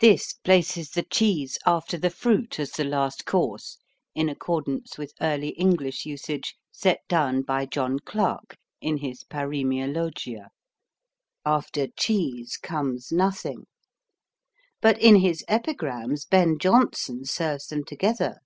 This 0.00 0.32
places 0.32 0.92
the 0.92 1.02
cheese 1.02 1.58
after 1.66 1.98
the 1.98 2.08
fruit, 2.08 2.58
as 2.58 2.70
the 2.70 2.84
last 2.84 3.26
course, 3.26 3.76
in 4.14 4.30
accordance 4.30 4.96
with 4.96 5.12
early 5.20 5.50
English 5.58 6.06
usage 6.06 6.56
set 6.72 7.06
down 7.06 7.42
by 7.42 7.66
John 7.66 7.98
Clarke 7.98 8.56
in 8.80 8.96
his 8.96 9.24
Paroemiologia: 9.24 10.48
After 11.44 11.86
cheese 11.88 12.56
comes 12.56 13.12
nothing. 13.12 13.66
But 14.80 14.98
in 15.02 15.16
his 15.16 15.44
Epigrams 15.48 16.24
Ben 16.24 16.58
Jonson 16.58 17.26
serves 17.26 17.66
them 17.66 17.84
together. 17.84 18.38